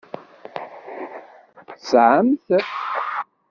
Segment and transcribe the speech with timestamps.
[1.69, 2.47] Tesɛam-t?